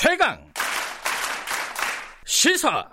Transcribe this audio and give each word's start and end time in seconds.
최강 0.00 0.38
시사 2.24 2.88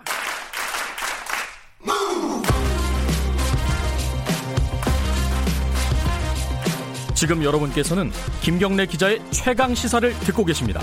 지금 7.14 7.44
여러분께서는 7.44 8.10
김경래 8.40 8.86
기자의 8.86 9.22
최강 9.30 9.72
시사를 9.72 10.12
듣고 10.18 10.44
계십니다. 10.44 10.80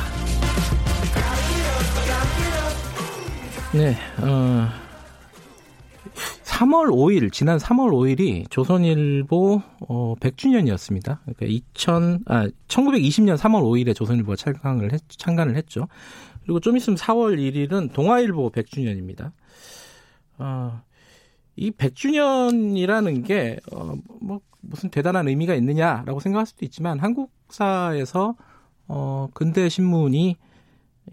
네, 3.74 3.98
어, 4.20 4.72
3월 6.54 6.92
5일, 6.92 7.32
지난 7.32 7.58
3월 7.58 7.90
5일이 7.90 8.48
조선일보 8.52 9.62
어, 9.90 10.16
100주년이었습니다. 10.20 11.20
그러니까 11.24 11.46
2000, 11.48 12.20
아, 12.28 12.48
1920년 12.68 13.38
3월 13.38 13.64
5일에 13.64 13.96
조선일보가 13.96 14.36
창간을, 14.36 14.94
했, 14.94 15.02
창간을 15.10 15.56
했죠. 15.56 15.88
그리고 16.44 16.60
좀 16.60 16.78
있으면 16.78 16.96
4월 16.98 17.38
1일은 17.40 17.92
동아일보 17.94 18.52
100주년입니다. 18.52 19.32
어, 20.38 20.84
이 21.56 21.72
100주년이라는 21.72 23.26
게, 23.26 23.60
어, 23.72 23.96
뭐, 24.22 24.40
무슨 24.62 24.92
대단한 24.92 25.28
의미가 25.28 25.56
있느냐라고 25.56 26.20
생각할 26.20 26.46
수도 26.46 26.66
있지만, 26.66 27.00
한국사에서, 27.00 28.36
어, 28.88 29.28
근대 29.34 29.70
신문이 29.70 30.38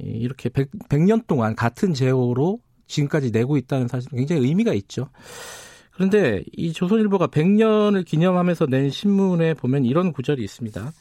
이렇게 0.00 0.50
100, 0.50 0.70
100년 0.90 1.26
동안 1.26 1.56
같은 1.56 1.94
제호로 1.94 2.60
지금까지 2.90 3.30
내고 3.30 3.56
있다는 3.56 3.88
사실은 3.88 4.18
굉장히 4.18 4.46
의미가 4.46 4.74
있죠. 4.74 5.08
그런데 5.92 6.42
이 6.56 6.72
조선일보가 6.72 7.28
100년을 7.28 8.04
기념하면서 8.04 8.66
낸 8.66 8.90
신문에 8.90 9.54
보면 9.54 9.84
이런 9.84 10.12
구절이 10.12 10.42
있습니다. 10.42 10.92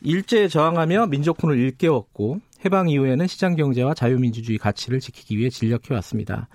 일제에 0.00 0.48
저항하며 0.48 1.06
민족혼을 1.06 1.58
일깨웠고 1.58 2.40
해방 2.64 2.88
이후에는 2.88 3.26
시장 3.26 3.56
경제와 3.56 3.94
자유민주주의 3.94 4.58
가치를 4.58 5.00
지키기 5.00 5.38
위해 5.38 5.50
진력해 5.50 5.92
왔습니다. 5.94 6.48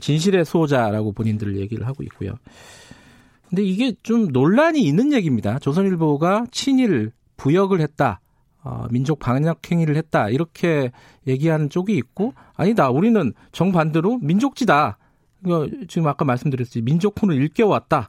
진실의 0.00 0.44
수호자라고 0.44 1.12
본인들을 1.12 1.58
얘기를 1.58 1.86
하고 1.86 2.02
있고요. 2.04 2.34
근데 3.48 3.62
이게 3.62 3.94
좀 4.02 4.28
논란이 4.28 4.82
있는 4.82 5.12
얘기입니다. 5.12 5.58
조선일보가 5.58 6.46
친일 6.50 7.12
부역을 7.36 7.80
했다. 7.80 8.20
어, 8.64 8.86
민족 8.90 9.18
반역 9.18 9.70
행위를 9.70 9.96
했다 9.96 10.30
이렇게 10.30 10.90
얘기하는 11.26 11.68
쪽이 11.68 11.94
있고 11.96 12.34
아니다 12.56 12.90
우리는 12.90 13.32
정반대로 13.52 14.18
민족지다 14.18 14.98
지금 15.86 16.08
아까 16.08 16.24
말씀드렸듯이 16.24 16.80
민족혼을 16.80 17.36
일깨워왔다 17.36 18.08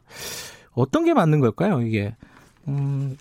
어떤 0.71 1.03
게 1.03 1.13
맞는 1.13 1.41
걸까요 1.41 1.81
이게 1.81 2.15
음, 2.67 3.17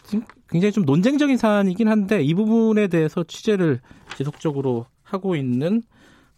굉장히 0.49 0.73
좀 0.73 0.85
논쟁적인 0.85 1.37
사안이긴 1.37 1.89
한데 1.89 2.23
이 2.23 2.35
부분에 2.35 2.87
대해서 2.87 3.25
취재를 3.25 3.81
지속적으로 4.17 4.87
하고 5.03 5.37
있는 5.37 5.83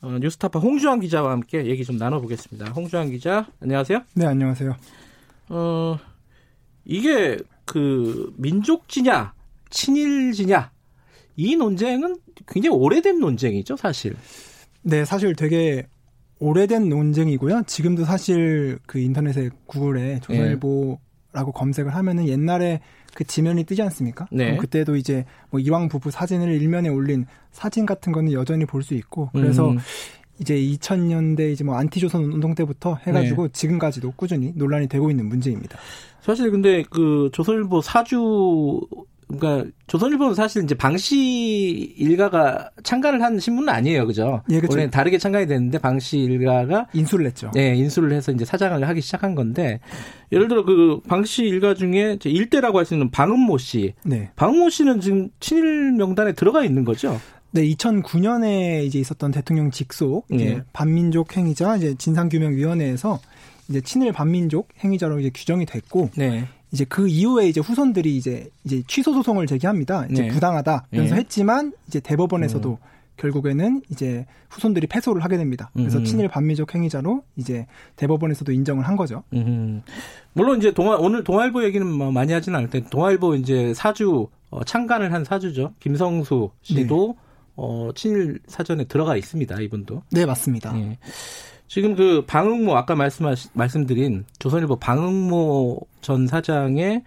어, 0.00 0.18
뉴스타파 0.20 0.58
홍주환 0.58 1.00
기자와 1.00 1.30
함께 1.30 1.66
얘기 1.66 1.84
좀 1.84 1.96
나눠보겠습니다. 1.96 2.72
홍주환 2.72 3.10
기자, 3.10 3.46
안녕하세요. 3.60 4.02
네, 4.14 4.26
안녕하세요. 4.26 4.76
어, 5.48 5.98
이게 6.84 7.38
그 7.64 8.32
민족지냐, 8.36 9.32
친일지냐 9.70 10.70
이 11.36 11.56
논쟁은 11.56 12.16
굉장히 12.46 12.76
오래된 12.76 13.18
논쟁이죠, 13.20 13.76
사실. 13.76 14.14
네, 14.82 15.04
사실 15.04 15.34
되게 15.34 15.86
오래된 16.38 16.88
논쟁이고요. 16.88 17.62
지금도 17.66 18.04
사실 18.04 18.78
그 18.86 18.98
인터넷에 18.98 19.50
구글에 19.66 20.20
조선일보라고 20.20 20.98
네. 21.32 21.52
검색을 21.54 21.94
하면은 21.94 22.28
옛날에 22.28 22.80
그 23.14 23.24
지면이 23.24 23.64
뜨지 23.64 23.80
않습니까? 23.82 24.26
네. 24.30 24.56
그때도 24.58 24.96
이제 24.96 25.24
뭐 25.50 25.58
이왕 25.60 25.88
부부 25.88 26.10
사진을 26.10 26.52
일면에 26.52 26.88
올린 26.90 27.24
사진 27.52 27.86
같은 27.86 28.12
거는 28.12 28.32
여전히 28.32 28.66
볼 28.66 28.82
수 28.82 28.94
있고 28.94 29.30
그래서 29.32 29.70
음. 29.70 29.78
이제 30.38 30.54
2000년대 30.54 31.50
이제 31.50 31.64
뭐 31.64 31.76
안티조선 31.76 32.24
운동 32.24 32.54
때부터 32.54 32.96
해가지고 33.06 33.44
네. 33.48 33.52
지금까지도 33.54 34.12
꾸준히 34.16 34.52
논란이 34.54 34.86
되고 34.86 35.10
있는 35.10 35.26
문제입니다. 35.26 35.78
사실 36.20 36.50
근데 36.50 36.84
그 36.90 37.30
조선일보 37.32 37.80
사주 37.80 38.80
그러니까 39.28 39.70
조선일보는 39.88 40.34
사실 40.34 40.62
이제 40.62 40.74
방씨 40.74 41.94
일가가 41.98 42.70
창간을 42.82 43.22
한 43.22 43.38
신문은 43.40 43.68
아니에요, 43.68 44.06
그죠? 44.06 44.42
예, 44.50 44.60
그렇죠. 44.60 44.78
원래 44.78 44.90
다르게 44.90 45.18
창간이 45.18 45.46
됐는데 45.46 45.78
방씨 45.78 46.18
일가가 46.18 46.86
인수를 46.92 47.26
했죠. 47.26 47.50
네, 47.54 47.74
인수를 47.74 48.12
해서 48.12 48.30
이제 48.32 48.44
사장을 48.44 48.86
하기 48.86 49.00
시작한 49.00 49.34
건데 49.34 49.80
예를 50.32 50.48
들어 50.48 50.64
그 50.64 51.00
방씨 51.08 51.44
일가 51.44 51.74
중에 51.74 52.18
일대라고 52.24 52.78
할 52.78 52.86
수 52.86 52.94
있는 52.94 53.10
방은모 53.10 53.58
씨, 53.58 53.94
네. 54.04 54.30
방은모 54.36 54.70
씨는 54.70 55.00
지금 55.00 55.28
친일 55.40 55.92
명단에 55.92 56.32
들어가 56.32 56.64
있는 56.64 56.84
거죠? 56.84 57.20
네, 57.50 57.62
2009년에 57.62 58.84
이제 58.84 58.98
있었던 59.00 59.32
대통령 59.32 59.70
직속 59.70 60.26
이제 60.30 60.44
네. 60.44 60.62
반민족 60.72 61.36
행위자 61.36 61.76
이제 61.76 61.94
진상규명위원회에서 61.96 63.18
이제 63.68 63.80
친일 63.80 64.12
반민족 64.12 64.68
행위자로 64.84 65.18
이제 65.18 65.30
규정이 65.34 65.66
됐고 65.66 66.10
네. 66.16 66.46
이제 66.72 66.84
그 66.84 67.08
이후에 67.08 67.48
이제 67.48 67.60
후손들이 67.60 68.16
이제 68.16 68.48
이제 68.64 68.82
취소 68.86 69.12
소송을 69.12 69.46
제기합니다. 69.46 70.06
이제 70.10 70.22
네. 70.22 70.28
부당하다 70.28 70.86
면서 70.90 71.14
네. 71.14 71.20
했지만 71.20 71.72
이제 71.86 72.00
대법원에서도 72.00 72.70
음. 72.70 72.76
결국에는 73.16 73.82
이제 73.90 74.26
후손들이 74.50 74.86
패소를 74.86 75.24
하게 75.24 75.36
됩니다. 75.36 75.70
그래서 75.74 75.98
음. 75.98 76.04
친일 76.04 76.28
반미적 76.28 76.74
행위자로 76.74 77.22
이제 77.36 77.66
대법원에서도 77.96 78.52
인정을 78.52 78.86
한 78.86 78.96
거죠. 78.96 79.22
음. 79.32 79.82
물론 80.34 80.58
이제 80.58 80.72
동아 80.72 80.96
오늘 80.96 81.24
동아일보 81.24 81.64
얘기는 81.64 81.86
뭐 81.86 82.12
많이 82.12 82.32
하지는 82.32 82.58
않을 82.58 82.70
텐데 82.70 82.88
동아일보 82.90 83.36
이제 83.36 83.72
사주 83.74 84.28
어, 84.50 84.64
창간을 84.64 85.12
한 85.12 85.24
사주죠. 85.24 85.72
김성수 85.80 86.50
씨도 86.62 87.14
네. 87.16 87.26
어, 87.56 87.90
친일 87.94 88.38
사전에 88.46 88.84
들어가 88.84 89.16
있습니다. 89.16 89.60
이분도. 89.62 90.02
네 90.12 90.26
맞습니다. 90.26 90.78
예. 90.78 90.98
지금 91.68 91.94
그 91.96 92.24
방응모 92.26 92.76
아까 92.76 92.94
말씀 92.94 93.26
말씀드린 93.54 94.24
조선일보 94.38 94.76
방응모 94.76 95.80
전 96.00 96.26
사장의 96.26 97.02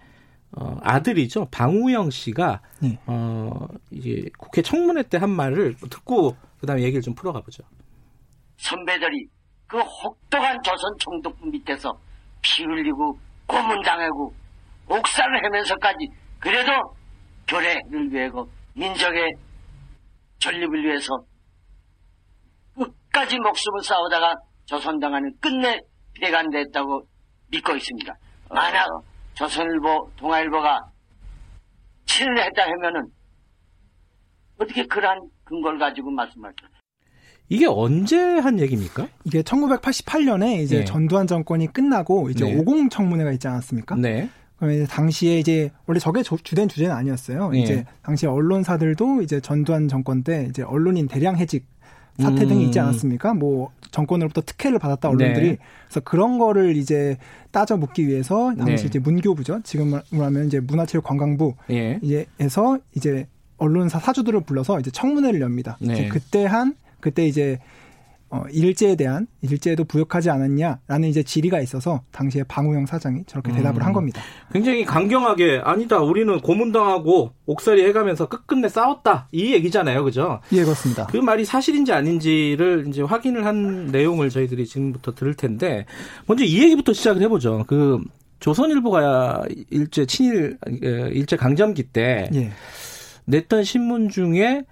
어, 0.52 0.76
아들이죠 0.82 1.46
방우영 1.50 2.10
씨가 2.10 2.60
네. 2.80 2.98
어 3.06 3.66
이제 3.90 4.28
국회 4.36 4.62
청문회 4.62 5.04
때 5.04 5.16
한 5.18 5.30
말을 5.30 5.76
듣고 5.76 6.36
그다음에 6.60 6.82
얘기를 6.82 7.00
좀 7.02 7.14
풀어가 7.14 7.40
보죠. 7.40 7.62
선배들이 8.58 9.26
그 9.66 9.78
혹독한 9.78 10.58
조선 10.62 10.90
총독부 10.98 11.46
밑에서 11.46 11.96
피 12.42 12.64
흘리고 12.64 13.18
고문당하고 13.46 14.34
옥살을 14.88 15.44
헤면서까지 15.44 15.98
그래도 16.40 16.72
교례를 17.46 18.10
위해서 18.12 18.46
민족의 18.74 19.32
전립을 20.40 20.84
위해서 20.84 21.12
끝까지 22.74 23.38
목숨을 23.38 23.82
싸우다가 23.82 24.34
조선당하는 24.70 25.32
끝내 25.40 25.80
배관됐다고 26.20 27.02
믿고 27.50 27.74
있습니다. 27.74 28.14
만약 28.50 28.86
어. 28.86 29.02
조선일보, 29.34 30.10
동아일보가 30.16 30.80
친을 32.06 32.44
했다 32.44 32.62
하면은 32.62 33.10
어떻게 34.58 34.86
그러한 34.86 35.18
근거를 35.42 35.78
가지고 35.78 36.12
말씀할까요? 36.12 36.70
이게 37.48 37.66
언제 37.66 38.16
한 38.16 38.60
얘기입니까? 38.60 39.08
이게 39.24 39.42
1988년에 39.42 40.62
이제 40.62 40.78
네. 40.78 40.84
전두환 40.84 41.26
정권이 41.26 41.72
끝나고 41.72 42.30
이제 42.30 42.44
네. 42.44 42.62
50 42.64 42.90
청문회가 42.90 43.32
있지 43.32 43.48
않았습니까? 43.48 43.96
네. 43.96 44.30
그러면 44.56 44.86
당시에 44.86 45.40
이제 45.40 45.72
원래 45.86 45.98
저게 45.98 46.22
주된 46.22 46.68
주제는 46.68 46.94
아니었어요. 46.94 47.48
네. 47.48 47.60
이제 47.60 47.84
당시 48.02 48.26
언론사들도 48.26 49.22
이제 49.22 49.40
전두환 49.40 49.88
정권 49.88 50.22
때 50.22 50.46
이제 50.48 50.62
언론인 50.62 51.08
대량 51.08 51.38
해직 51.38 51.66
사태 52.20 52.46
등이 52.46 52.66
있지 52.66 52.78
음. 52.78 52.84
않았습니까? 52.84 53.34
뭐 53.34 53.70
정권으로부터 53.90 54.42
특혜를 54.42 54.78
받았다 54.78 55.08
언론들이 55.08 55.48
네. 55.48 55.58
그래서 55.86 56.00
그런 56.00 56.38
거를 56.38 56.76
이제 56.76 57.16
따져 57.50 57.76
묻기 57.76 58.06
위해서 58.06 58.54
당시 58.56 58.84
네. 58.84 58.86
이제 58.86 58.98
문교부죠. 58.98 59.60
지금으로 59.64 60.02
하면 60.10 60.46
이제 60.46 60.60
문화체육관광부 60.60 61.54
예. 61.70 61.98
이제에서 62.02 62.78
이제 62.94 63.26
언론사 63.58 63.98
사주들을 63.98 64.40
불러서 64.42 64.80
이제 64.80 64.90
청문회를 64.90 65.40
엽니다. 65.40 65.76
네. 65.80 65.92
이제 65.92 66.08
그때 66.08 66.44
한 66.44 66.76
그때 67.00 67.26
이제 67.26 67.58
어, 68.30 68.44
일제에 68.52 68.94
대한 68.94 69.26
일제에도 69.42 69.82
부역하지 69.84 70.30
않았냐라는 70.30 71.08
이제 71.08 71.22
질의가 71.22 71.60
있어서 71.60 72.02
당시에 72.12 72.44
방우영 72.44 72.86
사장이 72.86 73.24
저렇게 73.26 73.52
대답을 73.52 73.82
음, 73.82 73.86
한 73.86 73.92
겁니다. 73.92 74.22
굉장히 74.52 74.84
강경하게 74.84 75.62
아니다. 75.64 75.98
우리는 75.98 76.40
고문당하고 76.40 77.32
옥살이 77.46 77.84
해가면서 77.86 78.28
끝끝내 78.28 78.68
싸웠다 78.68 79.26
이 79.32 79.52
얘기잖아요, 79.52 80.04
그죠? 80.04 80.40
예, 80.52 80.62
그렇습니다. 80.62 81.06
그 81.06 81.16
말이 81.16 81.44
사실인지 81.44 81.92
아닌지를 81.92 82.84
이제 82.88 83.02
확인을 83.02 83.44
한 83.44 83.86
내용을 83.86 84.30
저희들이 84.30 84.64
지금부터 84.64 85.12
들을 85.14 85.34
텐데 85.34 85.86
먼저 86.26 86.44
이 86.44 86.62
얘기부터 86.62 86.92
시작을 86.92 87.20
해보죠. 87.22 87.64
그 87.66 88.00
조선일보가 88.38 89.42
일제 89.70 90.06
친일 90.06 90.56
일제 91.12 91.36
강점기 91.36 91.82
때 91.84 92.30
예. 92.34 92.52
냈던 93.24 93.64
신문 93.64 94.08
중에 94.08 94.64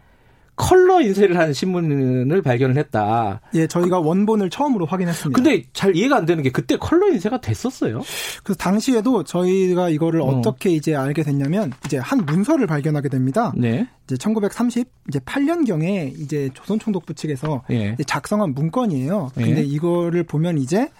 컬러 0.58 1.00
인쇄를 1.00 1.38
한 1.38 1.52
신문을 1.52 2.42
발견을 2.42 2.76
했다. 2.76 3.40
예, 3.54 3.68
저희가 3.68 4.00
원본을 4.00 4.50
처음으로 4.50 4.86
확인했습니다. 4.86 5.40
근데 5.40 5.64
잘 5.72 5.94
이해가 5.94 6.16
안 6.16 6.26
되는 6.26 6.42
게 6.42 6.50
그때 6.50 6.76
컬러 6.76 7.08
인쇄가 7.08 7.40
됐었어요. 7.40 8.02
그래서 8.42 8.58
당시에도 8.58 9.22
저희가 9.22 9.88
이거를 9.88 10.20
어. 10.20 10.40
떻게 10.42 10.70
이제 10.70 10.96
알게 10.96 11.22
됐냐면 11.22 11.72
이제 11.86 11.96
한 11.98 12.26
문서를 12.26 12.66
발견하게 12.66 13.08
됩니다. 13.08 13.52
네. 13.56 13.86
이제 14.04 14.16
1930 14.16 14.88
이제 15.08 15.20
8년 15.20 15.64
경에 15.64 16.12
이제 16.18 16.50
조선 16.54 16.80
총독부 16.80 17.14
측에서 17.14 17.62
예. 17.70 17.96
작성한 18.06 18.52
문건이에요. 18.54 19.30
예. 19.38 19.44
근데 19.44 19.60
예. 19.60 19.64
이거를 19.64 20.24
보면 20.24 20.58
이제 20.58 20.90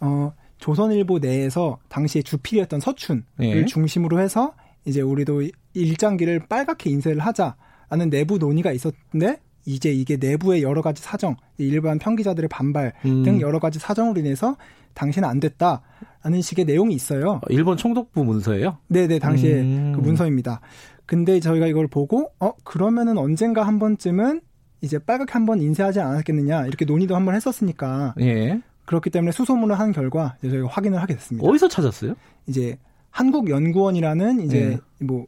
어 0.00 0.32
조선일보 0.58 1.20
내에서 1.20 1.78
당시에 1.88 2.22
주필이었던 2.22 2.80
서춘을 2.80 3.22
예. 3.42 3.64
중심으로 3.64 4.18
해서 4.18 4.54
이제 4.84 5.02
우리도 5.02 5.44
일장기를 5.74 6.46
빨갛게 6.48 6.90
인쇄를 6.90 7.20
하자 7.20 7.54
라는 7.90 8.10
내부 8.10 8.38
논의가 8.38 8.72
있었는데 8.72 9.40
이제 9.64 9.92
이게 9.92 10.16
내부의 10.16 10.62
여러 10.62 10.80
가지 10.82 11.02
사정, 11.02 11.36
일반 11.58 11.98
평기자들의 11.98 12.48
반발 12.48 12.92
음. 13.04 13.22
등 13.22 13.40
여러 13.40 13.58
가지 13.58 13.78
사정으로 13.78 14.20
인해서 14.20 14.56
당시는 14.94 15.28
안 15.28 15.40
됐다 15.40 15.82
라는 16.22 16.40
식의 16.40 16.64
내용이 16.64 16.94
있어요. 16.94 17.32
어, 17.32 17.40
일본 17.50 17.76
총독부 17.76 18.24
문서예요? 18.24 18.78
네네 18.88 19.18
당시에 19.18 19.60
음. 19.60 19.92
그 19.94 20.00
문서입니다. 20.00 20.60
근데 21.06 21.38
저희가 21.40 21.66
이걸 21.66 21.86
보고 21.86 22.30
어 22.40 22.52
그러면은 22.64 23.16
언젠가 23.18 23.62
한 23.66 23.78
번쯤은 23.78 24.40
이제 24.80 24.98
빨갛게 24.98 25.32
한 25.32 25.46
번 25.46 25.60
인쇄하지 25.60 26.00
않았겠느냐 26.00 26.66
이렇게 26.66 26.84
논의도 26.84 27.14
한 27.16 27.24
번 27.24 27.34
했었으니까 27.34 28.14
예. 28.20 28.60
그렇기 28.86 29.10
때문에 29.10 29.32
수소문을 29.32 29.78
한 29.78 29.92
결과 29.92 30.36
이제 30.40 30.50
저희가 30.50 30.68
확인을 30.68 31.00
하게 31.02 31.14
됐습니다. 31.14 31.46
어디서 31.48 31.68
찾았어요? 31.68 32.14
이제 32.46 32.76
한국연구원이라는 33.10 34.40
이제 34.40 34.78
예. 35.00 35.04
뭐 35.04 35.26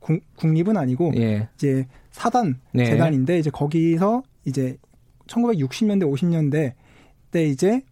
국, 0.00 0.20
국립은 0.36 0.76
아니고 0.76 1.12
예. 1.16 1.48
이제 1.54 1.86
사단 2.10 2.60
네. 2.72 2.86
재단인데 2.86 3.38
이제 3.38 3.50
거기서 3.50 4.22
이제 4.44 4.76
1960년대 5.28 6.10
50년대 6.10 6.72
때 7.30 7.44
이제 7.44 7.82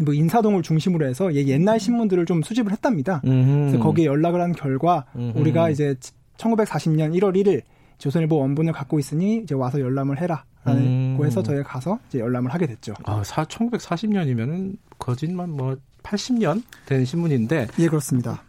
뭐 0.00 0.14
인사동을 0.14 0.62
중심으로 0.62 1.06
해서 1.06 1.34
옛날 1.34 1.78
신문들을 1.78 2.24
좀 2.24 2.42
수집을 2.42 2.72
했답니다. 2.72 3.20
음흠. 3.24 3.70
그래서 3.70 3.78
거기에 3.78 4.06
연락을 4.06 4.40
한 4.40 4.52
결과 4.52 5.04
음흠. 5.14 5.38
우리가 5.38 5.68
이제 5.68 5.94
1940년 6.38 7.14
1월 7.18 7.36
1일 7.36 7.62
조선일보 7.98 8.38
원본을 8.38 8.72
갖고 8.72 8.98
있으니 8.98 9.38
이제 9.38 9.54
와서 9.54 9.80
열람을 9.80 10.20
해라. 10.20 10.44
라고 10.64 10.78
음. 10.78 11.18
해서 11.24 11.42
저희가 11.42 11.64
가서 11.64 11.98
이제 12.08 12.20
열람을 12.20 12.52
하게 12.52 12.66
됐죠. 12.68 12.94
아, 13.04 13.22
1940년이면은 13.22 14.76
거짓말 14.98 15.48
뭐 15.48 15.76
80년 16.02 16.62
된 16.86 17.04
신문인데. 17.04 17.68
예, 17.78 17.88
그렇습니다. 17.88 18.42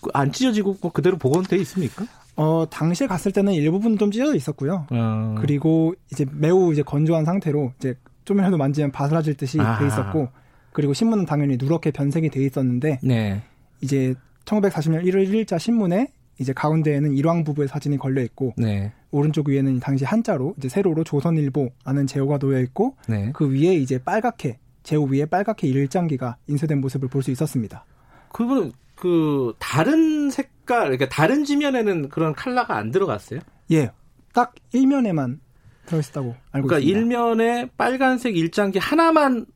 그안 0.00 0.32
찢어지고 0.32 0.78
뭐 0.80 0.92
그대로 0.92 1.18
복원돼 1.18 1.56
있습니까? 1.58 2.06
어, 2.38 2.64
당시에 2.70 3.08
갔을 3.08 3.32
때는 3.32 3.52
일부분 3.52 3.98
좀 3.98 4.12
찢어져 4.12 4.36
있었고요. 4.36 4.86
어. 4.90 5.34
그리고 5.40 5.92
이제 6.12 6.24
매우 6.32 6.72
이제 6.72 6.82
건조한 6.82 7.24
상태로 7.24 7.72
이제 7.78 7.96
좀이라도 8.24 8.56
만지면 8.56 8.92
바스라질 8.92 9.34
듯이 9.34 9.60
아. 9.60 9.76
돼 9.78 9.86
있었고 9.88 10.28
그리고 10.72 10.94
신문은 10.94 11.26
당연히 11.26 11.56
누렇게 11.56 11.90
변색이 11.90 12.28
돼 12.30 12.44
있었는데 12.44 13.00
네. 13.02 13.42
이제 13.80 14.14
1940년 14.44 15.04
1월 15.04 15.28
1일자 15.28 15.58
신문에 15.58 16.12
이제 16.38 16.52
가운데에는 16.52 17.12
일왕 17.14 17.42
부부의 17.42 17.66
사진이 17.66 17.96
걸려 17.98 18.22
있고 18.22 18.54
네. 18.56 18.92
오른쪽 19.10 19.48
위에는 19.48 19.80
당시 19.80 20.04
한자로 20.04 20.54
이제 20.58 20.68
세로로 20.68 21.02
조선일보라는 21.02 22.06
제호가 22.06 22.38
놓여 22.38 22.60
있고 22.60 22.94
네. 23.08 23.32
그 23.34 23.50
위에 23.50 23.74
이제 23.74 23.98
빨갛게 23.98 24.58
제호 24.84 25.04
위에 25.06 25.26
빨갛게 25.26 25.66
일장기가 25.66 26.36
인쇄된 26.46 26.80
모습을 26.80 27.08
볼 27.08 27.22
수 27.22 27.32
있었습니다. 27.32 27.84
그분 28.30 28.72
그 29.00 29.54
다른 29.58 30.30
색깔 30.30 30.82
그러니까 30.82 31.08
다른 31.08 31.44
지면에는 31.44 32.08
그런 32.08 32.34
컬러가 32.34 32.76
안 32.76 32.90
들어갔어요? 32.90 33.40
예. 33.70 33.90
딱 34.34 34.54
일면에만 34.72 35.40
들어있었다고 35.86 36.34
알고 36.52 36.68
그러니까 36.68 36.78
있습니다. 36.78 36.98
일면에 36.98 37.70
빨간색 37.76 38.36
일장기 38.36 38.78
하나만 38.78 39.46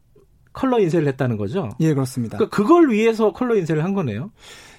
컬러 0.53 0.79
인쇄를 0.81 1.06
했다는 1.09 1.37
거죠? 1.37 1.71
예, 1.81 1.94
그렇습니다. 1.94 2.37
그러니까 2.39 2.56
그걸 2.56 2.91
위해서 2.91 3.33
컬러 3.33 3.56
인쇄를 3.56 3.85
한 3.85 3.94
거네요. 3.94 4.31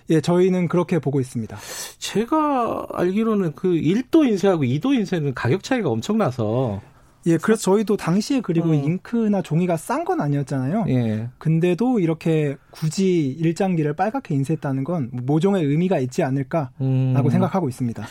예, 0.10 0.22
저희는 0.22 0.68
그렇게 0.68 1.00
보고 1.00 1.20
있습니다. 1.20 1.58
제가 1.98 2.88
알기로는 2.92 3.54
그 3.54 3.70
1도 3.70 4.28
인쇄하고 4.28 4.64
2도 4.64 4.94
인쇄는 4.94 5.34
가격 5.34 5.64
차이가 5.64 5.90
엄청나서 5.90 6.82
예, 7.26 7.38
그래서 7.38 7.62
저희도 7.62 7.96
당시에 7.98 8.42
그리고 8.42 8.70
음. 8.70 8.76
잉크나 8.84 9.42
종이가 9.42 9.78
싼 9.78 10.04
건 10.04 10.20
아니었잖아요. 10.20 10.86
예. 10.90 11.30
근데도 11.38 12.00
이렇게 12.00 12.58
굳이 12.72 13.28
일장기를 13.40 13.94
빨갛게 13.96 14.36
인쇄했다는 14.36 14.84
건 14.84 15.10
모종의 15.14 15.64
의미가 15.64 16.00
있지 16.00 16.24
않을까라고 16.24 16.74
음. 16.82 17.30
생각하고 17.30 17.70
있습니다. 17.70 18.06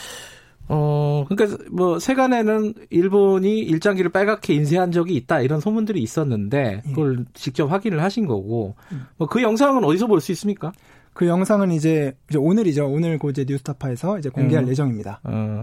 어, 0.68 1.26
그러니까 1.28 1.58
뭐 1.70 1.98
세간에는 1.98 2.72
일본이 2.88 3.58
일장기를 3.58 4.10
빨갛게 4.10 4.54
인쇄한 4.54 4.90
적이 4.92 5.16
있다 5.16 5.40
이런 5.42 5.60
소문들이 5.60 6.00
있었는데 6.02 6.82
예. 6.86 6.88
그걸 6.90 7.18
예. 7.20 7.24
직접 7.34 7.66
확인을 7.70 8.02
하신 8.02 8.26
거고 8.26 8.74
음. 8.92 9.06
뭐그 9.18 9.42
영상은 9.42 9.84
어디서 9.84 10.06
볼 10.06 10.20
수 10.20 10.32
있습니까? 10.32 10.72
그 11.12 11.26
영상은 11.26 11.72
이제, 11.72 12.14
이제 12.30 12.38
오늘이죠. 12.38 12.86
오늘 12.88 13.18
그 13.18 13.28
이제 13.28 13.44
뉴스타파에서 13.46 14.18
이제 14.18 14.30
공개할 14.30 14.64
음. 14.64 14.68
예정입니다. 14.70 15.20
어. 15.24 15.62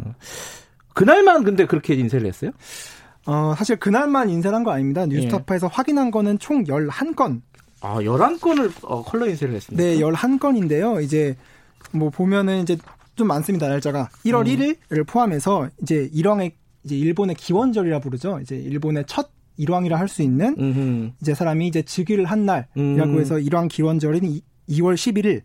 그날만 0.94 1.44
근데 1.44 1.66
그렇게 1.66 1.96
인쇄를 1.96 2.28
했어요? 2.28 2.52
어, 3.30 3.54
사실 3.56 3.76
그날만 3.76 4.30
인쇄를 4.32 4.56
한거 4.56 4.72
아닙니다. 4.72 5.06
뉴스타파에서 5.06 5.68
예. 5.68 5.70
확인한 5.72 6.10
거는 6.10 6.40
총 6.40 6.64
11건. 6.64 7.42
아, 7.82 8.00
11건을 8.00 8.72
어, 8.82 9.04
컬러 9.04 9.28
인쇄를 9.28 9.54
했습니다. 9.54 9.84
네, 9.84 9.98
11건인데요. 9.98 11.04
이제 11.04 11.38
뭐 11.92 12.10
보면은 12.10 12.64
이제 12.64 12.76
좀 13.16 13.28
많습니다. 13.28 13.68
날짜가 13.68 14.10
1월 14.26 14.48
음. 14.48 14.78
1일을 14.90 15.06
포함해서 15.06 15.70
이제 15.84 16.10
일왕의 16.12 16.54
이제 16.84 16.98
일본의 16.98 17.36
기원절이라 17.36 18.00
부르죠. 18.00 18.40
이제 18.42 18.56
일본의 18.56 19.04
첫 19.06 19.30
일왕이라 19.58 20.00
할 20.00 20.08
수 20.08 20.24
있는 20.24 20.56
음흠. 20.58 21.12
이제 21.22 21.36
사람이 21.36 21.68
이제 21.68 21.84
즉위를 21.84 22.26
한 22.26 22.46
날이라고 22.46 22.72
음. 23.12 23.20
해서 23.20 23.38
일왕 23.38 23.68
기원절인 23.68 24.24
2월 24.70 24.96
11일 24.96 25.42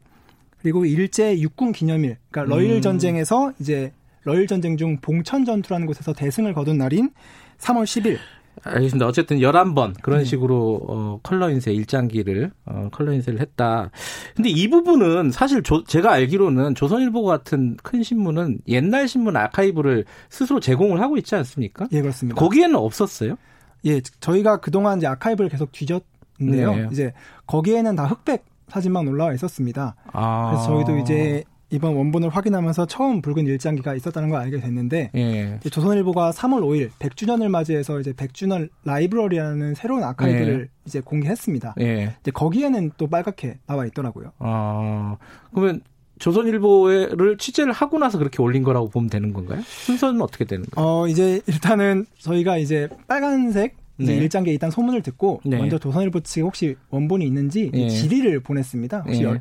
그리고 0.62 0.86
일제 0.86 1.38
육군 1.38 1.72
기념일 1.72 2.16
그러니까 2.30 2.54
러일 2.56 2.76
음. 2.76 2.80
전쟁에서 2.80 3.52
이제 3.58 3.92
러일 4.22 4.46
전쟁 4.46 4.76
중 4.76 4.98
봉천 5.02 5.44
전투라는 5.44 5.86
곳에서 5.86 6.12
대승을 6.14 6.54
거둔 6.54 6.78
날인 6.78 7.10
3월 7.58 7.84
10일. 7.84 8.18
알겠습니다. 8.62 9.06
어쨌든 9.06 9.38
11번 9.38 9.94
그런 10.00 10.20
네. 10.20 10.24
식으로 10.24 10.80
어, 10.88 11.20
컬러 11.22 11.50
인쇄 11.50 11.72
일장기를 11.72 12.50
어, 12.66 12.88
컬러 12.92 13.12
인쇄를 13.12 13.40
했다. 13.40 13.90
근데 14.34 14.48
이 14.48 14.68
부분은 14.68 15.32
사실 15.32 15.62
조, 15.62 15.84
제가 15.84 16.12
알기로는 16.12 16.74
조선일보 16.74 17.24
같은 17.24 17.76
큰 17.82 18.02
신문은 18.02 18.60
옛날 18.68 19.06
신문 19.08 19.36
아카이브를 19.36 20.04
스스로 20.30 20.60
제공을 20.60 21.00
하고 21.00 21.16
있지 21.16 21.34
않습니까? 21.34 21.88
예, 21.92 22.00
그렇습니다. 22.00 22.40
거기에는 22.40 22.76
없었어요? 22.76 23.36
예, 23.84 24.00
저희가 24.20 24.58
그동안 24.60 24.98
이제 24.98 25.06
아카이브를 25.06 25.50
계속 25.50 25.70
뒤졌는데요. 25.72 26.74
네. 26.74 26.88
이제 26.90 27.12
거기에는 27.46 27.96
다 27.96 28.06
흑백 28.06 28.44
사진만 28.68 29.06
올라와 29.06 29.34
있었습니다. 29.34 29.94
아. 30.12 30.50
그래서 30.50 30.66
저희도 30.68 30.98
이제 30.98 31.44
이번 31.70 31.96
원본을 31.96 32.28
확인하면서 32.28 32.86
처음 32.86 33.20
붉은 33.22 33.46
일장기가 33.46 33.94
있었다는 33.94 34.28
걸 34.28 34.40
알게 34.40 34.60
됐는데 34.60 35.10
예. 35.14 35.58
조선일보가 35.68 36.30
3월 36.30 36.60
5일 36.60 36.90
100주년을 36.98 37.48
맞이해서 37.48 38.00
이제 38.00 38.12
100주년 38.12 38.68
라이브러리라는 38.84 39.74
새로운 39.74 40.04
아카이브를 40.04 40.68
예. 40.68 40.74
이제 40.86 41.00
공개했습니다. 41.00 41.74
예. 41.80 42.14
이제 42.20 42.30
거기에는 42.30 42.92
또 42.96 43.06
빨갛게 43.08 43.58
나와 43.66 43.86
있더라고요. 43.86 44.32
아 44.38 45.16
그러면 45.52 45.80
조선일보를 46.18 47.38
취재를 47.38 47.72
하고 47.72 47.98
나서 47.98 48.18
그렇게 48.18 48.40
올린 48.40 48.62
거라고 48.62 48.88
보면 48.88 49.10
되는 49.10 49.32
건가요? 49.32 49.60
순서는 49.64 50.20
어떻게 50.22 50.44
되는 50.44 50.64
거예요? 50.70 50.88
어 50.88 51.08
이제 51.08 51.40
일단은 51.46 52.06
저희가 52.18 52.58
이제 52.58 52.88
빨간색 53.08 53.76
네. 53.96 54.16
일장기에 54.16 54.52
일단 54.52 54.70
소문을 54.70 55.02
듣고 55.02 55.40
네. 55.44 55.56
먼저 55.58 55.78
조선일보 55.78 56.20
측에 56.20 56.42
혹시 56.42 56.76
원본이 56.90 57.24
있는지 57.26 57.70
네. 57.72 57.88
질의를 57.88 58.40
보냈습니다. 58.40 59.00
혹시 59.00 59.22
네. 59.22 59.40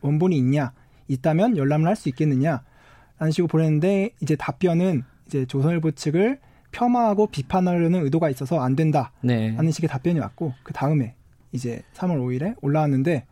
원본이 0.00 0.36
있냐? 0.36 0.72
있다면 1.12 1.56
열람을 1.56 1.86
할 1.88 1.96
수 1.96 2.08
있겠느냐? 2.08 2.62
라는 3.18 3.30
식으로 3.30 3.48
보냈는데 3.48 4.10
이제 4.20 4.34
답변은 4.36 5.04
이제 5.26 5.46
조선일보 5.46 5.92
측을 5.92 6.40
폄하하고 6.72 7.26
비판하려는 7.28 8.02
의도가 8.04 8.30
있어서 8.30 8.60
안 8.60 8.74
된다. 8.74 9.12
네. 9.20 9.54
하는 9.54 9.70
식의 9.70 9.88
답변이 9.88 10.18
왔고 10.20 10.54
그 10.62 10.72
다음에 10.72 11.14
이제 11.52 11.82
3월 11.94 12.18
5일에 12.18 12.56
올라왔는데 12.62 13.26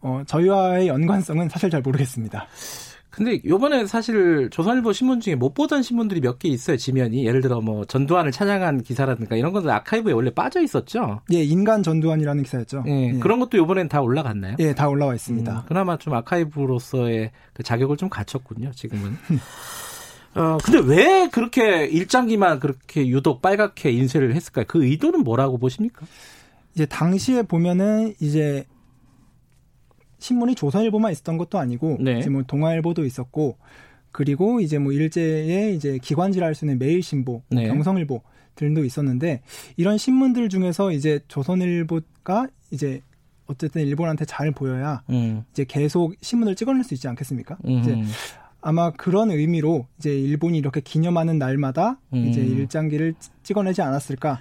어, 0.00 0.22
저희와의 0.26 0.88
연관성은 0.88 1.48
사실 1.48 1.70
잘 1.70 1.80
모르겠습니다. 1.80 2.46
근데 3.14 3.40
요번에 3.44 3.86
사실 3.86 4.48
조선일보 4.50 4.92
신문 4.92 5.20
중에 5.20 5.34
못 5.34 5.54
보던 5.54 5.82
신문들이 5.82 6.20
몇 6.20 6.38
개 6.38 6.48
있어요, 6.48 6.76
지면이. 6.76 7.24
예를 7.26 7.40
들어 7.40 7.60
뭐 7.60 7.84
전두환을 7.84 8.32
찬양한 8.32 8.82
기사라든가 8.82 9.36
이런 9.36 9.52
것들 9.52 9.70
아카이브에 9.70 10.12
원래 10.12 10.30
빠져 10.30 10.60
있었죠. 10.62 11.20
예, 11.32 11.42
인간 11.44 11.82
전두환이라는 11.82 12.42
기사였죠. 12.42 12.84
예, 12.88 13.14
예. 13.14 13.18
그런 13.20 13.38
것도 13.40 13.56
요번엔 13.58 13.88
다 13.88 14.00
올라갔나요? 14.00 14.56
예, 14.58 14.74
다 14.74 14.88
올라와 14.88 15.14
있습니다. 15.14 15.52
음, 15.52 15.62
그나마 15.66 15.96
좀 15.96 16.12
아카이브로서의 16.14 17.30
그 17.52 17.62
자격을 17.62 17.96
좀 17.96 18.08
갖췄군요, 18.08 18.72
지금은. 18.72 19.16
어, 20.34 20.58
근데 20.64 20.80
왜 20.80 21.28
그렇게 21.28 21.84
일장기만 21.86 22.58
그렇게 22.58 23.06
유독 23.06 23.40
빨갛게 23.40 23.92
인쇄를 23.92 24.34
했을까요? 24.34 24.64
그 24.66 24.84
의도는 24.84 25.20
뭐라고 25.22 25.58
보십니까? 25.58 26.04
이제 26.74 26.86
당시에 26.86 27.42
보면은 27.42 28.14
이제 28.20 28.64
신문이 30.24 30.54
조선일보만 30.54 31.12
있었던 31.12 31.36
것도 31.36 31.58
아니고 31.58 31.98
네. 32.00 32.18
이제 32.18 32.30
뭐 32.30 32.42
동아일보도 32.44 33.04
있었고 33.04 33.58
그리고 34.10 34.60
이제 34.60 34.78
뭐 34.78 34.92
일제에 34.92 35.72
이제 35.72 35.98
기관지를 35.98 36.54
수 36.54 36.64
있는 36.64 36.78
매일신보, 36.78 37.42
네. 37.50 37.68
경성일보 37.68 38.22
등도 38.54 38.84
있었는데 38.84 39.42
이런 39.76 39.98
신문들 39.98 40.48
중에서 40.48 40.92
이제 40.92 41.20
조선일보가 41.28 42.48
이제 42.70 43.02
어쨌든 43.46 43.82
일본한테 43.82 44.24
잘 44.24 44.50
보여야 44.50 45.02
음. 45.10 45.44
이제 45.52 45.66
계속 45.68 46.14
신문을 46.22 46.54
찍어낼 46.54 46.84
수 46.84 46.94
있지 46.94 47.06
않겠습니까? 47.06 47.58
음. 47.66 47.70
이제 47.80 48.02
아마 48.62 48.92
그런 48.92 49.30
의미로 49.30 49.86
이제 49.98 50.18
일본이 50.18 50.56
이렇게 50.56 50.80
기념하는 50.80 51.38
날마다 51.38 52.00
음. 52.14 52.28
이제 52.28 52.40
일장기를 52.40 53.14
찍어내지 53.42 53.82
않았을까? 53.82 54.40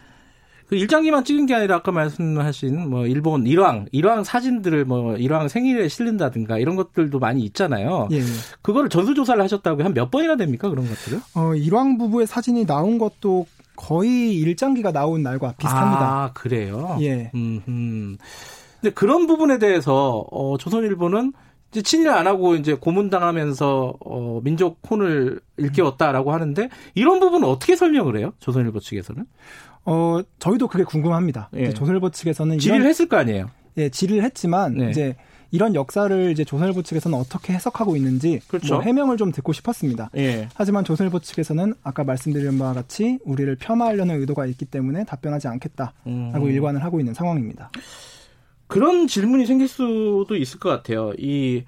그 0.74 0.78
일장기만 0.78 1.24
찍은 1.24 1.46
게 1.46 1.54
아니라 1.54 1.76
아까 1.76 1.92
말씀하신 1.92 2.90
뭐 2.90 3.06
일본 3.06 3.46
일왕 3.46 3.86
일왕 3.92 4.24
사진들을 4.24 4.86
뭐 4.86 5.16
일왕 5.16 5.48
생일에 5.48 5.88
실린다든가 5.88 6.58
이런 6.58 6.76
것들도 6.76 7.20
많이 7.20 7.44
있잖아요. 7.44 8.08
예. 8.12 8.22
그거를 8.64 8.90
전수 8.90 9.14
조사를 9.14 9.40
하셨다고 9.44 9.84
한 9.84 9.94
몇 9.94 10.10
번이나 10.10 10.36
됩니까 10.36 10.70
그런 10.70 10.88
것들을? 10.88 11.20
어 11.36 11.54
일왕 11.54 12.00
부부의 12.00 12.26
사진이 12.26 12.66
나온 12.66 12.98
것도 12.98 13.46
거의 13.76 14.36
일장기가 14.38 14.92
나온 14.92 15.22
날과 15.22 15.54
비슷합니다. 15.60 16.02
아 16.02 16.32
그래요? 16.34 16.98
예. 17.02 17.30
음, 17.36 17.62
음. 17.68 18.18
근데 18.82 18.92
그런 18.96 19.28
부분에 19.28 19.60
대해서 19.60 20.26
어, 20.32 20.58
조선일보는 20.58 21.34
이제 21.72 21.82
친일 21.84 22.10
안 22.10 22.26
하고 22.26 22.56
이제 22.56 22.74
고문당하면서 22.74 23.94
어, 24.04 24.42
민족 24.44 24.80
혼을 24.90 25.40
일깨웠다라고 25.58 26.34
하는데 26.34 26.70
이런 26.96 27.20
부분은 27.20 27.48
어떻게 27.48 27.76
설명을 27.76 28.18
해요? 28.18 28.34
조선일보 28.40 28.80
측에서는? 28.80 29.26
어, 29.86 30.20
저희도 30.40 30.68
그게 30.68 30.84
궁금합니다. 30.84 31.50
예. 31.56 31.70
조선일보 31.72 32.12
측에서는 32.12 32.60
질의를 32.60 32.86
했을 32.88 33.08
거 33.08 33.18
아니에요? 33.18 33.50
예, 33.78 33.90
질의를 33.90 34.24
했지만 34.24 34.76
네. 34.76 34.90
이제 34.90 35.16
이런 35.52 35.76
역사를 35.76 36.32
이제 36.32 36.44
조선일보 36.44 36.82
측에서는 36.82 37.18
어떻게 37.18 37.54
해석하고 37.54 37.96
있는지 37.96 38.40
그렇죠. 38.48 38.76
뭐 38.76 38.84
해명을 38.84 39.18
좀 39.18 39.32
듣고 39.32 39.54
싶었습니다. 39.54 40.10
예. 40.18 40.48
하지만 40.56 40.84
조선일보 40.84 41.20
측에서는 41.20 41.76
아까 41.84 42.04
말씀드린 42.04 42.58
바와 42.58 42.74
같이 42.74 43.20
우리를 43.24 43.56
폄하하려는 43.58 44.20
의도가 44.20 44.46
있기 44.48 44.66
때문에 44.66 45.04
답변하지 45.06 45.48
않겠다라고 45.48 45.94
음. 46.08 46.50
일관을 46.50 46.84
하고 46.84 47.00
있는 47.00 47.14
상황입니다. 47.14 47.72
그런 48.68 49.06
질문이 49.08 49.46
생길 49.46 49.68
수도 49.68 50.36
있을 50.36 50.60
것 50.60 50.70
같아요. 50.70 51.14
이 51.20 51.64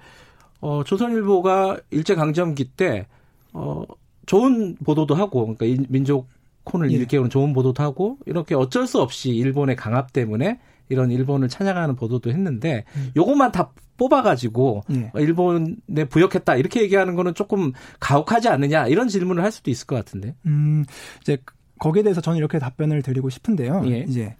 어, 0.60 0.82
조선일보가 0.82 1.78
일제 1.90 2.14
강점기 2.14 2.72
때 2.76 3.06
어, 3.52 3.84
좋은 4.26 4.74
보도도 4.84 5.14
하고, 5.14 5.54
그러니까 5.54 5.86
민족 5.88 6.26
콘을 6.66 6.90
예. 6.92 6.96
일깨우는 6.96 7.30
좋은 7.30 7.52
보도도 7.52 7.82
하고 7.82 8.18
이렇게 8.26 8.54
어쩔 8.54 8.86
수 8.86 9.00
없이 9.00 9.30
일본의 9.30 9.76
강압 9.76 10.12
때문에 10.12 10.58
이런 10.88 11.10
일본을 11.10 11.48
찬양하는 11.48 11.96
보도도 11.96 12.30
했는데 12.30 12.84
음. 12.96 13.12
요것만 13.16 13.52
다 13.52 13.70
뽑아가지고 13.96 14.84
예. 14.92 15.10
일본에 15.14 16.04
부역했다 16.10 16.56
이렇게 16.56 16.82
얘기하는 16.82 17.14
거는 17.14 17.34
조금 17.34 17.72
가혹하지 17.98 18.48
않느냐 18.48 18.88
이런 18.88 19.08
질문을 19.08 19.42
할 19.42 19.50
수도 19.50 19.70
있을 19.70 19.86
것 19.86 19.96
같은데. 19.96 20.34
음 20.44 20.84
이제 21.22 21.38
거기에 21.78 22.02
대해서 22.02 22.20
저는 22.20 22.38
이렇게 22.38 22.58
답변을 22.58 23.02
드리고 23.02 23.30
싶은데요. 23.30 23.82
예. 23.86 24.00
이제 24.00 24.36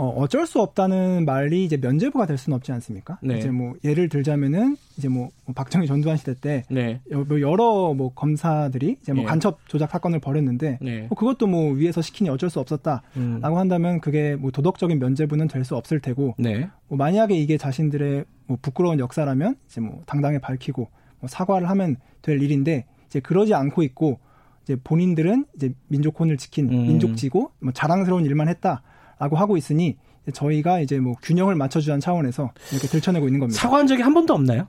어, 0.00 0.08
어쩔 0.16 0.46
수 0.46 0.62
없다는 0.62 1.26
말이 1.26 1.62
이제 1.62 1.76
면제부가 1.76 2.24
될 2.24 2.38
수는 2.38 2.56
없지 2.56 2.72
않습니까? 2.72 3.18
네. 3.22 3.38
이제 3.38 3.50
뭐 3.50 3.74
예를 3.84 4.08
들자면은 4.08 4.78
이제 4.96 5.08
뭐, 5.08 5.28
뭐 5.44 5.54
박정희 5.54 5.86
전두환 5.86 6.16
시대 6.16 6.32
때 6.32 6.64
네. 6.70 7.00
뭐 7.10 7.40
여러 7.42 7.92
뭐 7.92 8.10
검사들이 8.14 8.96
이제 9.02 9.12
뭐 9.12 9.24
네. 9.24 9.28
간첩 9.28 9.58
조작 9.68 9.90
사건을 9.90 10.18
벌였는데 10.20 10.78
네. 10.80 11.00
뭐 11.02 11.18
그것도 11.18 11.46
뭐 11.46 11.72
위에서 11.74 12.00
시키니 12.00 12.30
어쩔 12.30 12.48
수 12.48 12.60
없었다라고 12.60 13.02
음. 13.18 13.40
한다면 13.42 14.00
그게 14.00 14.36
뭐 14.36 14.50
도덕적인 14.50 14.98
면제부는 14.98 15.48
될 15.48 15.60
수 15.60 15.76
없을 15.76 16.00
테고 16.00 16.34
네. 16.38 16.70
뭐 16.88 16.96
만약에 16.96 17.34
이게 17.34 17.58
자신들의 17.58 18.24
뭐 18.46 18.56
부끄러운 18.62 18.98
역사라면 18.98 19.56
이제 19.66 19.82
뭐 19.82 20.02
당당히 20.06 20.38
밝히고 20.38 20.88
뭐 21.20 21.28
사과를 21.28 21.68
하면 21.68 21.96
될 22.22 22.40
일인데 22.40 22.86
이제 23.06 23.20
그러지 23.20 23.52
않고 23.52 23.82
있고 23.82 24.18
이제 24.62 24.76
본인들은 24.82 25.44
이제 25.56 25.74
민족혼을 25.88 26.38
지킨 26.38 26.72
음. 26.72 26.86
민족지고 26.86 27.50
뭐 27.60 27.74
자랑스러운 27.74 28.24
일만 28.24 28.48
했다. 28.48 28.82
라고 29.20 29.36
하고 29.36 29.56
있으니 29.56 29.96
저희가 30.32 30.80
이제 30.80 30.98
뭐 30.98 31.14
균형을 31.22 31.54
맞춰주자는 31.54 32.00
차원에서 32.00 32.50
이렇게 32.72 32.88
들춰내고 32.88 33.26
있는 33.26 33.38
겁니다. 33.38 33.60
사과한 33.60 33.86
적이 33.86 34.02
한 34.02 34.14
번도 34.14 34.34
없나요? 34.34 34.66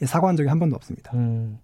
예, 0.00 0.06
사과한 0.06 0.36
적이 0.36 0.48
한 0.48 0.58
번도 0.58 0.74
없습니다. 0.76 1.12
음. 1.14 1.58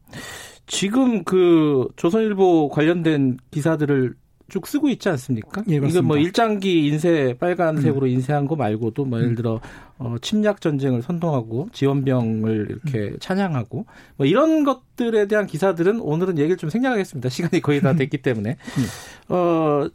지금 0.66 1.24
그 1.24 1.88
조선일보 1.96 2.68
관련된 2.68 3.38
기사들을 3.50 4.14
쭉 4.48 4.66
쓰고 4.66 4.90
있지 4.90 5.08
않습니까? 5.08 5.62
예, 5.70 5.76
이건 5.76 6.04
뭐 6.04 6.18
일장기 6.18 6.86
인쇄 6.86 7.34
빨간색으로 7.40 8.04
음. 8.04 8.10
인쇄한 8.10 8.46
거 8.46 8.54
말고도 8.54 9.06
뭐 9.06 9.18
예를 9.18 9.30
음. 9.30 9.34
들어 9.34 9.60
어, 9.96 10.16
침략 10.20 10.60
전쟁을 10.60 11.00
선동하고 11.00 11.70
지원병을 11.72 12.66
이렇게 12.68 13.12
음. 13.12 13.16
찬양하고 13.18 13.86
뭐 14.16 14.26
이런 14.26 14.64
것들에 14.64 15.26
대한 15.26 15.46
기사들은 15.46 16.00
오늘은 16.00 16.36
얘기를 16.36 16.58
좀 16.58 16.68
생략하겠습니다. 16.68 17.30
시간이 17.30 17.62
거의 17.62 17.80
다 17.80 17.94
됐기 17.94 18.18
때문에 18.22 18.50
음. 18.50 19.34
어 19.34 19.88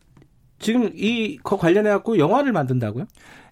지금 0.60 0.92
이 0.96 1.38
거 1.44 1.58
관련해 1.58 1.90
갖고 1.90 2.18
영화를 2.18 2.52
만든다고요? 2.52 3.06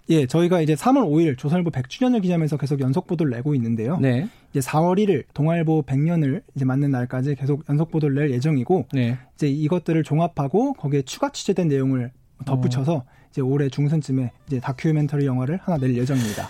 예, 0.08 0.26
저희가 0.26 0.60
이제 0.60 0.74
3월 0.74 1.04
5일 1.08 1.36
조선일보 1.36 1.70
100주년을 1.70 2.22
기념해서 2.22 2.56
계속 2.56 2.80
연속 2.80 3.06
보도를 3.08 3.32
내고 3.32 3.54
있는데요. 3.56 3.98
네. 3.98 4.28
이제 4.52 4.60
4월 4.60 4.98
1일 5.04 5.24
동아일보 5.34 5.82
100년을 5.82 6.42
이제 6.54 6.64
맞는 6.64 6.90
날까지 6.92 7.34
계속 7.34 7.64
연속 7.68 7.90
보도를 7.90 8.14
낼 8.14 8.30
예정이고 8.30 8.86
네. 8.92 9.18
이제 9.34 9.48
이것들을 9.48 10.02
종합하고 10.04 10.74
거기에 10.74 11.02
추가 11.02 11.30
취재된 11.30 11.66
내용을 11.68 12.12
덧붙여서 12.44 12.94
어. 12.94 13.04
이제 13.30 13.40
올해 13.40 13.68
중순쯤에 13.68 14.30
이제 14.46 14.60
다큐멘터리 14.60 15.26
영화를 15.26 15.58
하나 15.62 15.76
낼 15.78 15.96
예정입니다. 15.96 16.48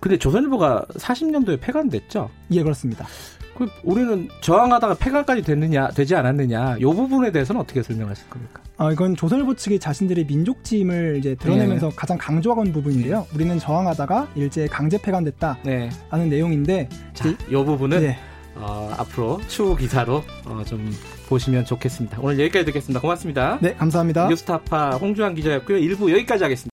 근데 0.00 0.16
조선일보가 0.16 0.86
40년도에 0.94 1.60
폐간됐죠? 1.60 2.30
예, 2.52 2.62
그렇습니다. 2.62 3.06
그 3.56 3.68
우리는 3.82 4.28
저항하다가 4.40 4.94
폐간까지 4.94 5.42
됐느냐, 5.42 5.88
되지 5.88 6.14
않았느냐, 6.14 6.76
이 6.78 6.84
부분에 6.84 7.32
대해서는 7.32 7.60
어떻게 7.60 7.82
설명하실 7.82 8.28
겁니까? 8.28 8.62
아, 8.78 8.92
이건 8.92 9.16
조선일보 9.16 9.54
측이 9.54 9.78
자신들의 9.78 10.26
민족짐을 10.26 11.16
이제 11.18 11.34
드러내면서 11.34 11.88
네. 11.88 11.96
가장 11.96 12.18
강조하고 12.18 12.62
있는 12.62 12.72
부분인데요. 12.74 13.26
우리는 13.34 13.58
저항하다가 13.58 14.28
일제 14.34 14.66
강제 14.66 15.00
폐간됐다. 15.00 15.58
네. 15.64 15.88
하는 16.10 16.28
내용인데. 16.28 16.88
자, 17.14 17.28
이 17.28 17.54
부분은 17.54 18.00
네. 18.00 18.18
어, 18.56 18.92
앞으로 18.98 19.40
추후 19.48 19.76
기사로 19.76 20.22
어, 20.46 20.62
좀 20.66 20.90
보시면 21.28 21.64
좋겠습니다. 21.64 22.18
오늘 22.20 22.38
여기까지 22.40 22.66
듣겠습니다. 22.66 23.00
고맙습니다. 23.00 23.58
네, 23.60 23.74
감사합니다. 23.74 24.28
뉴스타파 24.28 24.96
홍주환 24.96 25.34
기자였고요. 25.34 25.78
일부 25.78 26.10
여기까지 26.10 26.44
하겠습니다. 26.44 26.70